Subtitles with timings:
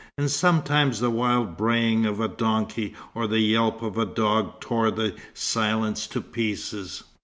[0.17, 4.89] And sometimes the wild braying of a donkey or the yelp of a dog tore
[4.89, 7.03] the silence to pieces.